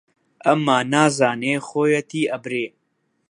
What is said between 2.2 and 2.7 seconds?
ئەبرێ